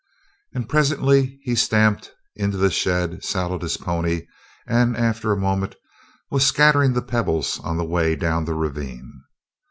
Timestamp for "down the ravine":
8.15-9.21